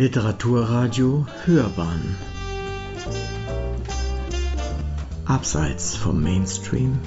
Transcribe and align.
Literaturradio 0.00 1.26
Hörbahn 1.44 2.16
Abseits 5.24 5.96
vom 5.96 6.22
Mainstream 6.22 7.00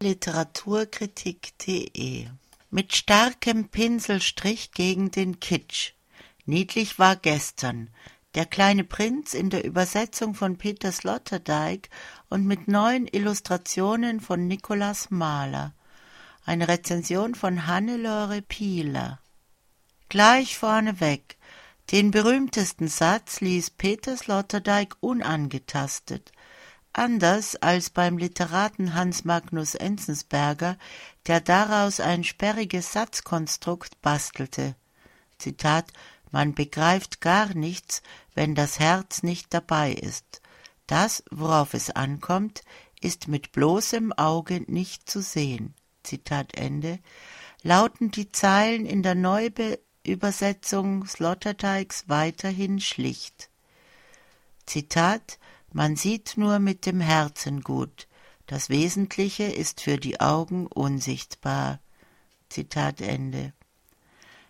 Literaturkritik.de 0.00 2.28
Mit 2.70 2.94
starkem 2.94 3.68
Pinselstrich 3.68 4.70
gegen 4.70 5.10
den 5.10 5.40
Kitsch. 5.40 5.94
Niedlich 6.46 7.00
war 7.00 7.16
gestern. 7.16 7.90
Der 8.36 8.46
kleine 8.46 8.84
Prinz 8.84 9.34
in 9.34 9.50
der 9.50 9.64
Übersetzung 9.64 10.36
von 10.36 10.56
Peter 10.56 10.92
Sloterdijk 10.92 11.90
und 12.28 12.46
mit 12.46 12.68
neuen 12.68 13.08
Illustrationen 13.08 14.20
von 14.20 14.46
Nikolaus 14.46 15.10
Mahler. 15.10 15.74
Eine 16.44 16.68
Rezension 16.68 17.34
von 17.34 17.66
Hannelore 17.66 18.40
Pieler. 18.40 19.18
Gleich 20.12 20.58
vorneweg. 20.58 21.38
Den 21.90 22.10
berühmtesten 22.10 22.86
Satz 22.86 23.40
ließ 23.40 23.70
Peter 23.70 24.14
Sloterdijk 24.14 24.94
unangetastet. 25.00 26.32
Anders 26.92 27.56
als 27.56 27.88
beim 27.88 28.18
Literaten 28.18 28.92
Hans 28.92 29.24
Magnus 29.24 29.74
Enzensberger, 29.74 30.76
der 31.26 31.40
daraus 31.40 31.98
ein 31.98 32.24
sperriges 32.24 32.92
Satzkonstrukt 32.92 34.02
bastelte. 34.02 34.76
Zitat 35.38 35.90
Man 36.30 36.52
begreift 36.52 37.22
gar 37.22 37.54
nichts, 37.54 38.02
wenn 38.34 38.54
das 38.54 38.78
Herz 38.78 39.22
nicht 39.22 39.54
dabei 39.54 39.92
ist. 39.92 40.42
Das, 40.86 41.24
worauf 41.30 41.72
es 41.72 41.88
ankommt, 41.88 42.64
ist 43.00 43.28
mit 43.28 43.52
bloßem 43.52 44.12
Auge 44.12 44.62
nicht 44.66 45.08
zu 45.08 45.22
sehen. 45.22 45.72
Zitat 46.02 46.54
Ende, 46.54 46.98
lauten 47.62 48.10
die 48.10 48.30
Zeilen 48.30 48.84
in 48.84 49.02
der 49.02 49.14
Neuübersetzung 50.04 51.06
Sloterdijks 51.06 52.08
weiterhin 52.08 52.80
schlicht. 52.80 53.50
Zitat 54.66 55.38
Man 55.72 55.94
sieht 55.94 56.34
nur 56.36 56.58
mit 56.58 56.86
dem 56.86 57.00
Herzen 57.00 57.60
gut, 57.60 58.08
das 58.46 58.68
Wesentliche 58.68 59.44
ist 59.44 59.80
für 59.80 59.98
die 59.98 60.20
Augen 60.20 60.66
unsichtbar. 60.66 61.78
Zitat 62.48 63.00
Ende. 63.00 63.52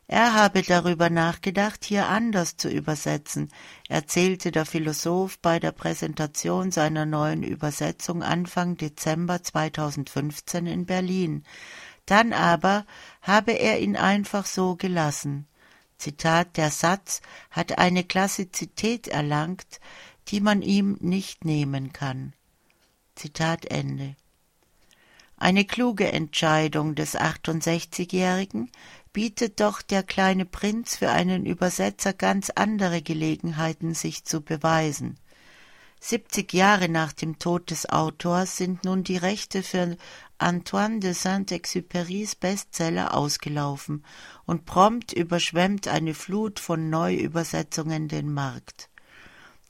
Er 0.07 0.35
habe 0.35 0.63
darüber 0.63 1.11
nachgedacht, 1.11 1.85
hier 1.85 2.09
anders 2.09 2.57
zu 2.57 2.69
übersetzen, 2.69 3.51
erzählte 3.89 4.53
der 4.53 4.67
Philosoph 4.67 5.39
bei 5.39 5.59
der 5.59 5.73
Präsentation 5.73 6.71
seiner 6.71 7.07
neuen 7.07 7.43
Übersetzung 7.43 8.23
Anfang 8.23 8.77
Dezember 8.77 9.43
2015 9.43 10.67
in 10.67 10.87
Berlin. 10.87 11.45
Dann 12.07 12.33
aber 12.33 12.85
habe 13.21 13.53
er 13.53 13.81
ihn 13.81 13.97
einfach 13.97 14.47
so 14.47 14.77
gelassen. 14.77 15.47
Zitat, 15.99 16.57
der 16.57 16.71
Satz 16.71 17.23
hat 17.51 17.79
eine 17.79 18.03
Klassizität 18.03 19.07
erlangt, 19.07 19.81
die 20.29 20.41
man 20.41 20.63
ihm 20.63 20.97
nicht 21.01 21.45
nehmen 21.45 21.93
kann. 21.93 22.33
Zitat 23.15 23.67
Ende. 23.67 24.17
Eine 25.37 25.65
kluge 25.65 26.11
Entscheidung 26.13 26.95
des 26.95 27.17
68-Jährigen, 27.17 28.71
bietet 29.13 29.61
doch 29.61 29.83
der 29.83 30.03
kleine 30.03 30.47
Prinz 30.47 30.97
für 30.97 31.11
einen 31.11 31.47
Übersetzer 31.47 32.13
ganz 32.13 32.51
andere 32.51 33.03
Gelegenheiten, 33.03 33.95
sich 33.95 34.25
zu 34.25 34.41
beweisen. 34.41 35.19
Siebzig 36.05 36.53
Jahre 36.53 36.89
nach 36.89 37.13
dem 37.13 37.39
Tod 37.39 37.71
des 37.71 37.89
Autors 37.89 38.57
sind 38.57 38.85
nun 38.85 39.05
die 39.05 39.17
Rechte 39.17 39.63
für 39.63 39.97
Antoine 40.37 40.99
de 40.99 41.13
Saint-Exupérys 41.13 42.35
Bestseller 42.35 43.17
ausgelaufen 43.17 44.05
und 44.45 44.67
prompt 44.67 45.13
überschwemmt 45.13 45.87
eine 45.87 46.15
Flut 46.15 46.59
von 46.59 46.91
Neuübersetzungen 46.91 48.09
den 48.09 48.33
Markt. 48.33 48.89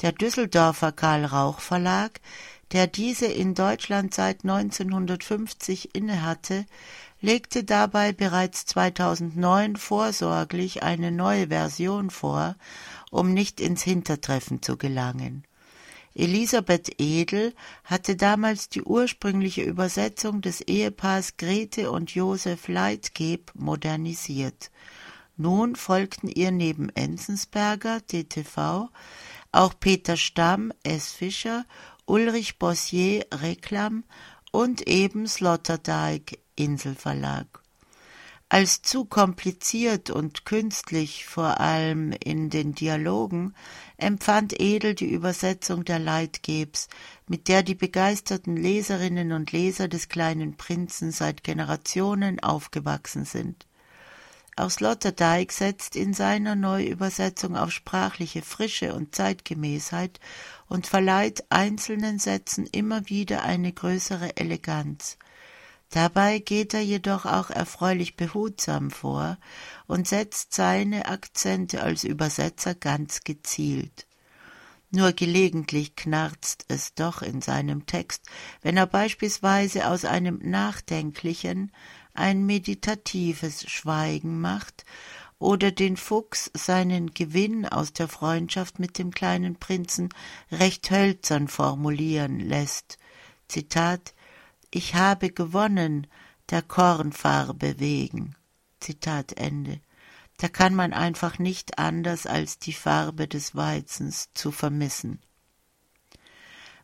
Der 0.01 0.12
Düsseldorfer 0.12 0.93
Karl 0.93 1.27
Rauch 1.27 1.61
Verlag, 1.61 2.23
der 2.73 2.87
diese 2.87 3.27
in 3.27 3.53
Deutschland 3.53 4.15
seit 4.15 4.43
1950 4.43 5.95
innehatte, 5.95 6.65
legte 7.21 7.62
dabei 7.62 8.12
bereits 8.12 8.65
2009 8.65 9.77
vorsorglich 9.77 10.83
eine 10.83 11.12
neue 11.12 11.49
Version 11.49 12.09
vor, 12.09 12.56
um 13.11 13.35
nicht 13.35 13.61
ins 13.61 13.83
Hintertreffen 13.83 14.62
zu 14.62 14.79
gelangen. 14.79 15.45
Elisabeth 16.15 17.00
Edel 17.00 17.55
hatte 17.84 18.17
damals 18.17 18.69
die 18.69 18.83
ursprüngliche 18.83 19.62
Übersetzung 19.62 20.41
des 20.43 20.61
Ehepaars 20.61 21.37
Grete 21.37 21.91
und 21.91 22.15
Josef 22.15 22.69
Leitgeb 22.69 23.50
modernisiert. 23.55 24.71
Nun 25.37 25.77
folgten 25.77 26.28
ihr 26.28 26.50
neben 26.50 26.91
Enzensberger, 26.91 28.00
DTV, 28.00 28.91
auch 29.50 29.75
Peter 29.81 30.17
Stamm, 30.17 30.73
S. 30.83 31.11
Fischer, 31.12 31.65
Ulrich 32.05 32.59
Bossier, 32.59 33.27
Reklam 33.33 34.05
und 34.50 34.87
eben 34.87 35.27
Sloterdijk, 35.27 36.39
Inselverlag. 36.56 37.62
Als 38.53 38.83
zu 38.83 39.07
kompliziert 39.07 40.11
und 40.11 40.45
künstlich, 40.45 41.25
vor 41.25 41.59
allem 41.59 42.13
in 42.13 42.51
den 42.51 42.75
Dialogen, 42.75 43.55
empfand 43.97 44.61
Edel 44.61 44.95
die 44.95 45.11
Übersetzung 45.11 45.87
der 45.87 45.99
Leitgebs, 45.99 46.91
mit 47.27 47.49
der 47.49 47.62
die 47.62 47.75
begeisterten 47.75 48.55
Leserinnen 48.59 49.33
und 49.33 49.53
Leser 49.53 49.89
des 49.89 50.11
kleinen 50.11 50.59
Prinzen 50.59 51.12
seit 51.12 51.45
Generationen 51.45 52.41
aufgewachsen 52.41 53.25
sind. 53.25 53.67
Auch 54.57 54.71
Sloterdijk 54.71 55.51
setzt 55.51 55.97
in 55.97 56.12
seiner 56.12 56.55
Neuübersetzung 56.55 57.57
auf 57.57 57.73
sprachliche 57.73 58.43
Frische 58.43 58.95
und 58.95 59.15
Zeitgemäßheit 59.15 60.21
und 60.69 60.87
verleiht 60.87 61.43
einzelnen 61.49 62.19
Sätzen 62.19 62.67
immer 62.67 63.09
wieder 63.09 63.45
eine 63.45 63.73
größere 63.73 64.37
Eleganz. 64.37 65.17
Dabei 65.93 66.39
geht 66.39 66.73
er 66.73 66.81
jedoch 66.81 67.27
auch 67.27 67.51
erfreulich 67.51 68.17
behutsam 68.17 68.91
vor 68.91 69.37
und 69.87 70.09
setzt 70.09 70.55
seine 70.55 71.05
Akzente 71.05 71.83
als 71.83 72.05
Übersetzer 72.05 72.75
ganz 72.75 73.25
gezielt. 73.25 74.07
Nur 74.91 75.13
gelegentlich 75.13 75.95
knarzt 75.95 76.65
es 76.69 76.95
doch 76.95 77.21
in 77.21 77.43
seinem 77.43 77.85
Text, 77.85 78.25
wenn 78.63 78.79
er 78.79 78.87
beispielsweise 78.87 79.87
aus 79.87 80.07
einem 80.07 80.39
nachdenklichen 80.43 81.73
ein 82.15 82.47
meditatives 82.47 83.71
Schweigen 83.71 84.41
macht 84.41 84.87
oder 85.39 85.73
den 85.73 85.99
Fuchs 85.99 86.51
seinen 86.55 87.13
Gewinn 87.13 87.69
aus 87.69 87.93
der 87.93 88.09
Freundschaft 88.09 88.79
mit 88.79 88.97
dem 88.97 89.11
kleinen 89.11 89.57
Prinzen 89.57 90.09
recht 90.51 90.91
hölzern 90.91 91.49
formulieren 91.49 92.41
lässt. 92.41 92.97
Zitat 93.47 94.15
ich 94.75 94.94
habe 94.94 95.31
gewonnen, 95.31 96.06
der 96.50 96.62
Kornfarbe 96.62 97.78
wegen. 97.78 98.34
Zitat 98.81 99.34
Ende. 99.34 99.81
Da 100.38 100.49
kann 100.49 100.75
man 100.75 100.93
einfach 100.93 101.38
nicht 101.38 101.78
anders 101.78 102.27
als 102.27 102.59
die 102.59 102.72
Farbe 102.72 103.28
des 103.28 103.55
Weizens 103.55 104.31
zu 104.34 104.50
vermissen. 104.50 105.21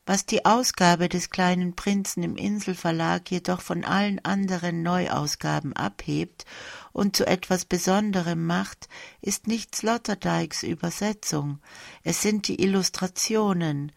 Was 0.06 0.24
die 0.24 0.44
Ausgabe 0.44 1.08
des 1.08 1.28
kleinen 1.28 1.76
Prinzen 1.76 2.22
im 2.22 2.36
Inselverlag 2.36 3.30
jedoch 3.30 3.60
von 3.60 3.84
allen 3.84 4.24
anderen 4.24 4.82
Neuausgaben 4.82 5.74
abhebt 5.74 6.46
und 6.92 7.16
zu 7.16 7.26
etwas 7.26 7.64
Besonderem 7.64 8.46
macht, 8.46 8.88
ist 9.20 9.46
nicht 9.46 9.74
Sloterdijks 9.74 10.62
Übersetzung, 10.62 11.58
es 12.04 12.22
sind 12.22 12.48
die 12.48 12.62
Illustrationen, 12.62 13.92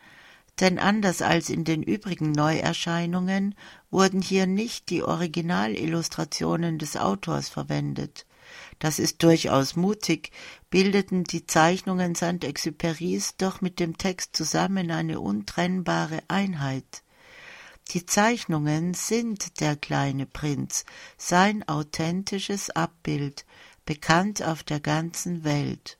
denn 0.61 0.79
anders 0.79 1.21
als 1.21 1.49
in 1.49 1.63
den 1.63 1.81
übrigen 1.83 2.31
Neuerscheinungen 2.31 3.55
wurden 3.89 4.21
hier 4.21 4.45
nicht 4.45 4.89
die 4.89 5.03
Originalillustrationen 5.03 6.77
des 6.77 6.95
Autors 6.95 7.49
verwendet. 7.49 8.25
Das 8.79 8.99
ist 8.99 9.23
durchaus 9.23 9.75
mutig, 9.75 10.31
bildeten 10.69 11.23
die 11.23 11.47
Zeichnungen 11.47 12.15
Saint-Exupérys 12.15 13.33
doch 13.37 13.61
mit 13.61 13.79
dem 13.79 13.97
Text 13.97 14.35
zusammen 14.35 14.91
eine 14.91 15.19
untrennbare 15.19 16.19
Einheit. 16.27 17.03
Die 17.89 18.05
Zeichnungen 18.05 18.93
sind 18.93 19.59
der 19.59 19.75
kleine 19.75 20.25
Prinz, 20.25 20.85
sein 21.17 21.67
authentisches 21.67 22.69
Abbild, 22.69 23.45
bekannt 23.85 24.43
auf 24.43 24.63
der 24.63 24.79
ganzen 24.79 25.43
Welt. 25.43 25.97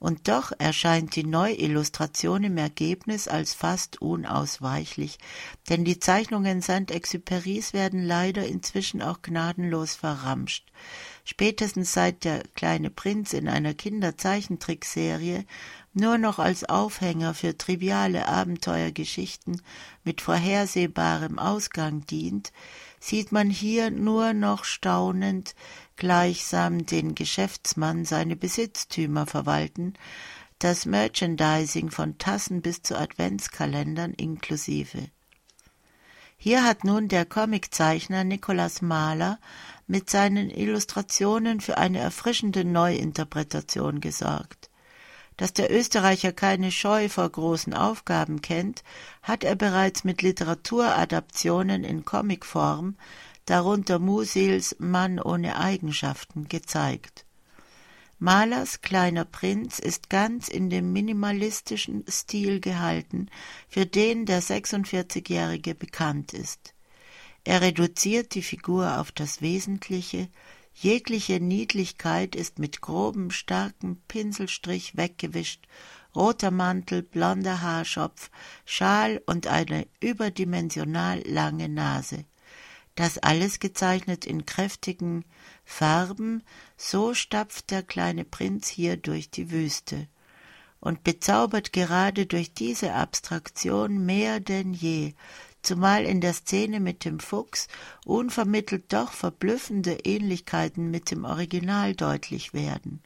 Und 0.00 0.28
doch 0.28 0.52
erscheint 0.58 1.16
die 1.16 1.24
Neuillustration 1.24 2.44
im 2.44 2.56
Ergebnis 2.56 3.26
als 3.26 3.52
fast 3.52 4.00
unausweichlich, 4.00 5.18
denn 5.68 5.84
die 5.84 5.98
Zeichnungen 5.98 6.62
Saint-Exupérys 6.62 7.72
werden 7.72 8.04
leider 8.04 8.46
inzwischen 8.46 9.02
auch 9.02 9.22
gnadenlos 9.22 9.96
verramscht. 9.96 10.70
spätestens 11.24 11.92
seit 11.92 12.24
der 12.24 12.44
kleine 12.54 12.90
Prinz 12.90 13.32
in 13.32 13.48
einer 13.48 13.74
Kinderzeichentrickserie 13.74 15.44
nur 15.92 16.16
noch 16.16 16.38
als 16.38 16.64
Aufhänger 16.64 17.34
für 17.34 17.58
triviale 17.58 18.28
Abenteuergeschichten 18.28 19.60
mit 20.04 20.20
vorhersehbarem 20.20 21.38
Ausgang 21.38 22.06
dient, 22.06 22.52
sieht 23.00 23.32
man 23.32 23.50
hier 23.50 23.90
nur 23.90 24.32
noch 24.32 24.64
staunend 24.64 25.54
gleichsam 25.98 26.86
den 26.86 27.14
Geschäftsmann 27.14 28.06
seine 28.06 28.36
Besitztümer 28.36 29.26
verwalten, 29.26 29.94
das 30.58 30.86
Merchandising 30.86 31.90
von 31.90 32.16
Tassen 32.18 32.62
bis 32.62 32.82
zu 32.82 32.96
Adventskalendern 32.98 34.14
inklusive. 34.14 35.10
Hier 36.36 36.64
hat 36.64 36.84
nun 36.84 37.08
der 37.08 37.26
Comiczeichner 37.26 38.24
Nikolaus 38.24 38.80
Mahler 38.80 39.38
mit 39.88 40.08
seinen 40.08 40.50
Illustrationen 40.50 41.60
für 41.60 41.78
eine 41.78 41.98
erfrischende 41.98 42.64
Neuinterpretation 42.64 44.00
gesorgt. 44.00 44.70
Dass 45.36 45.52
der 45.52 45.72
Österreicher 45.72 46.32
keine 46.32 46.72
Scheu 46.72 47.08
vor 47.08 47.28
großen 47.28 47.74
Aufgaben 47.74 48.40
kennt, 48.40 48.82
hat 49.22 49.44
er 49.44 49.54
bereits 49.54 50.04
mit 50.04 50.22
Literaturadaptionen 50.22 51.84
in 51.84 52.04
Comicform, 52.04 52.96
darunter 53.48 53.98
Musils 53.98 54.76
Mann 54.78 55.18
ohne 55.18 55.56
Eigenschaften, 55.56 56.48
gezeigt. 56.48 57.24
Malers 58.18 58.82
Kleiner 58.82 59.24
Prinz 59.24 59.78
ist 59.78 60.10
ganz 60.10 60.48
in 60.48 60.68
dem 60.70 60.92
minimalistischen 60.92 62.04
Stil 62.08 62.60
gehalten, 62.60 63.30
für 63.68 63.86
den 63.86 64.26
der 64.26 64.42
46-Jährige 64.42 65.74
bekannt 65.74 66.34
ist. 66.34 66.74
Er 67.44 67.62
reduziert 67.62 68.34
die 68.34 68.42
Figur 68.42 69.00
auf 69.00 69.12
das 69.12 69.40
Wesentliche, 69.40 70.28
jegliche 70.74 71.40
Niedlichkeit 71.40 72.36
ist 72.36 72.58
mit 72.58 72.82
grobem, 72.82 73.30
starkem 73.30 73.96
Pinselstrich 74.08 74.96
weggewischt, 74.96 75.66
roter 76.14 76.50
Mantel, 76.50 77.02
blonder 77.02 77.62
Haarschopf, 77.62 78.30
Schal 78.66 79.22
und 79.24 79.46
eine 79.46 79.86
überdimensional 80.00 81.22
lange 81.24 81.68
Nase. 81.68 82.24
Das 82.98 83.16
alles 83.16 83.60
gezeichnet 83.60 84.24
in 84.24 84.44
kräftigen 84.44 85.24
Farben, 85.64 86.42
so 86.76 87.14
stapft 87.14 87.70
der 87.70 87.84
kleine 87.84 88.24
Prinz 88.24 88.66
hier 88.66 88.96
durch 88.96 89.30
die 89.30 89.52
Wüste 89.52 90.08
und 90.80 91.04
bezaubert 91.04 91.72
gerade 91.72 92.26
durch 92.26 92.54
diese 92.54 92.94
Abstraktion 92.94 94.04
mehr 94.04 94.40
denn 94.40 94.74
je, 94.74 95.14
zumal 95.62 96.06
in 96.06 96.20
der 96.20 96.34
Szene 96.34 96.80
mit 96.80 97.04
dem 97.04 97.20
Fuchs 97.20 97.68
unvermittelt 98.04 98.92
doch 98.92 99.12
verblüffende 99.12 100.00
Ähnlichkeiten 100.02 100.90
mit 100.90 101.12
dem 101.12 101.24
Original 101.24 101.94
deutlich 101.94 102.52
werden. 102.52 103.00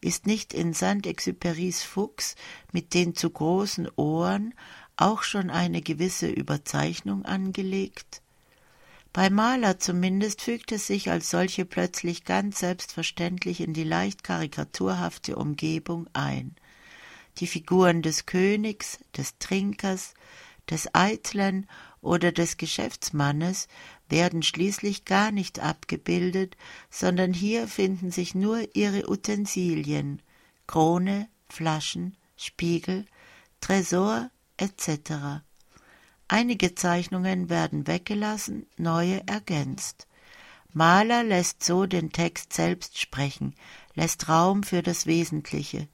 Ist 0.00 0.26
nicht 0.26 0.52
in 0.52 0.72
Saint-Exupérys 0.72 1.84
Fuchs 1.84 2.34
mit 2.72 2.92
den 2.92 3.14
zu 3.14 3.30
großen 3.30 3.88
Ohren 3.94 4.52
auch 4.96 5.22
schon 5.22 5.48
eine 5.48 5.80
gewisse 5.80 6.28
Überzeichnung 6.28 7.24
angelegt? 7.24 8.21
Bei 9.12 9.28
Maler 9.28 9.78
zumindest 9.78 10.40
fügt 10.40 10.72
es 10.72 10.86
sich 10.86 11.10
als 11.10 11.28
solche 11.28 11.66
plötzlich 11.66 12.24
ganz 12.24 12.60
selbstverständlich 12.60 13.60
in 13.60 13.74
die 13.74 13.84
leicht 13.84 14.24
karikaturhafte 14.24 15.36
Umgebung 15.36 16.08
ein. 16.14 16.56
Die 17.38 17.46
Figuren 17.46 18.00
des 18.00 18.24
Königs, 18.24 19.00
des 19.16 19.38
Trinkers, 19.38 20.14
des 20.70 20.94
Eitlen 20.94 21.66
oder 22.00 22.32
des 22.32 22.56
Geschäftsmannes 22.56 23.68
werden 24.08 24.42
schließlich 24.42 25.04
gar 25.04 25.30
nicht 25.30 25.60
abgebildet, 25.60 26.56
sondern 26.90 27.34
hier 27.34 27.68
finden 27.68 28.10
sich 28.10 28.34
nur 28.34 28.74
ihre 28.74 29.10
Utensilien 29.10 30.22
Krone, 30.66 31.28
Flaschen, 31.48 32.16
Spiegel, 32.36 33.04
Tresor 33.60 34.30
etc. 34.56 35.42
Einige 36.32 36.74
Zeichnungen 36.74 37.50
werden 37.50 37.86
weggelassen, 37.86 38.64
neue 38.78 39.22
ergänzt. 39.28 40.06
Maler 40.72 41.24
lässt 41.24 41.62
so 41.62 41.84
den 41.84 42.10
Text 42.10 42.54
selbst 42.54 42.98
sprechen, 42.98 43.54
lässt 43.94 44.30
Raum 44.30 44.62
für 44.62 44.82
das 44.82 45.04
Wesentliche, 45.04 45.88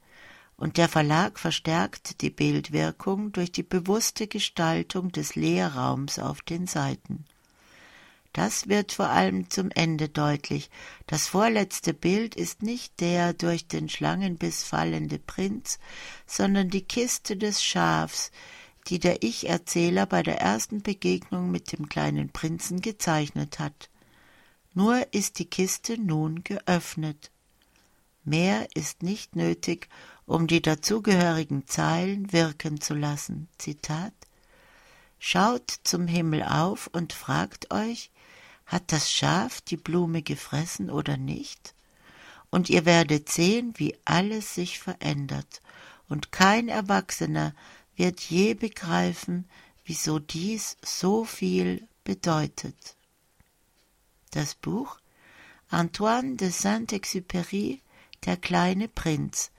und 0.57 0.77
der 0.77 0.89
Verlag 0.89 1.41
verstärkt 1.41 2.23
die 2.23 2.31
Bildwirkung 2.31 3.33
durch 3.33 3.51
die 3.51 3.65
bewusste 3.65 4.29
Gestaltung 4.29 5.11
des 5.11 5.35
Leerraums 5.35 6.21
auf 6.21 6.41
den 6.41 6.69
Seiten. 6.69 7.25
Das 8.33 8.69
wird 8.69 8.93
vor 8.93 9.09
allem 9.09 9.51
zum 9.51 9.73
Ende 9.73 10.09
deutlich. 10.09 10.71
Das 11.09 11.27
vorletzte 11.27 11.93
Bild 11.93 12.37
ist 12.37 12.63
nicht 12.63 13.01
der 13.01 13.33
durch 13.33 13.67
den 13.67 13.89
Schlangenbiss 13.89 14.63
fallende 14.63 15.19
Prinz, 15.19 15.81
sondern 16.29 16.71
die 16.71 16.83
Kiste 16.83 17.37
des 17.37 17.61
Schafs, 17.65 18.31
die 18.89 18.99
der 18.99 19.23
Ich-Erzähler 19.23 20.07
bei 20.07 20.23
der 20.23 20.41
ersten 20.41 20.83
Begegnung 20.83 21.51
mit 21.51 21.73
dem 21.73 21.89
kleinen 21.89 22.31
Prinzen 22.31 22.81
gezeichnet 22.81 23.59
hat. 23.59 23.91
Nur 24.75 25.07
ist 25.13 25.39
die 25.39 25.45
Kiste 25.45 25.99
nun 25.99 26.43
geöffnet. 26.45 27.31
Mehr 28.25 28.69
ist 28.75 29.03
nicht 29.03 29.37
nötig, 29.37 29.89
um 30.27 30.47
die 30.47 30.63
dazugehörigen 30.63 31.67
Zeilen 31.67 32.33
wirken 32.33 32.81
zu 32.81 32.95
lassen. 32.95 33.49
Zitat 33.59 34.13
Schaut 35.19 35.71
zum 35.83 36.07
Himmel 36.07 36.43
auf 36.43 36.89
und 36.93 37.13
fragt 37.13 37.73
euch, 37.73 38.11
hat 38.67 38.93
das 38.93 39.11
Schaf 39.11 39.61
die 39.61 39.77
Blume 39.77 40.23
gefressen 40.23 40.91
oder 40.91 41.17
nicht? 41.17 41.75
Und 42.51 42.71
ihr 42.71 42.85
werdet 42.85 43.29
sehen, 43.29 43.75
wie 43.77 43.97
alles 44.05 44.55
sich 44.55 44.79
verändert, 44.79 45.61
und 46.09 46.33
kein 46.33 46.69
Erwachsener 46.69 47.55
wird 47.99 48.21
je 48.21 48.55
begreifen, 48.55 49.45
wieso 49.85 50.19
dies 50.19 50.77
so 50.83 51.25
viel 51.25 51.87
bedeutet. 52.05 52.97
Das 54.31 54.55
Buch 54.55 54.99
Antoine 55.69 56.37
de 56.37 56.51
Saint-Exupéry 56.51 57.81
Der 58.25 58.37
kleine 58.37 58.89
Prinz 58.89 59.51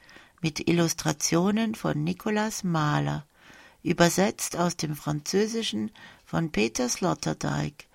mit 0.41 0.68
Illustrationen 0.68 1.75
von 1.75 2.03
Nicolas 2.03 2.63
Mahler, 2.63 3.25
übersetzt 3.83 4.56
aus 4.56 4.77
dem 4.77 4.95
Französischen 4.95 5.92
von 6.25 6.51
Peter 6.51 6.89
Sloterdijk, 6.89 7.88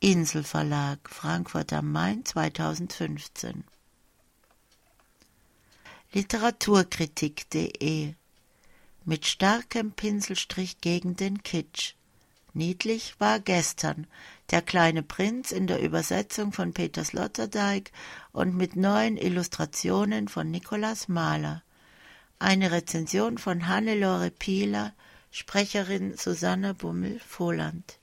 Inselverlag, 0.00 1.08
Frankfurt 1.08 1.72
am 1.72 1.92
Main 1.92 2.24
2015. 2.24 3.64
Literaturkritik.de 6.12 8.14
mit 9.04 9.26
starkem 9.26 9.92
Pinselstrich 9.92 10.80
gegen 10.80 11.16
den 11.16 11.42
Kitsch. 11.42 11.94
Niedlich 12.54 13.14
war 13.18 13.40
gestern 13.40 14.06
der 14.50 14.60
kleine 14.60 15.02
Prinz 15.02 15.52
in 15.52 15.66
der 15.66 15.80
Übersetzung 15.80 16.52
von 16.52 16.74
Peter 16.74 17.02
Sloterdijk 17.02 17.90
und 18.32 18.54
mit 18.54 18.76
neuen 18.76 19.16
Illustrationen 19.16 20.28
von 20.28 20.50
Nikolaus 20.50 21.08
Mahler. 21.08 21.62
Eine 22.38 22.70
Rezension 22.70 23.38
von 23.38 23.68
Hannelore 23.68 24.30
Pieler, 24.30 24.92
Sprecherin 25.30 26.16
Susanne 26.16 26.74
Bummel-Vohland. 26.74 27.98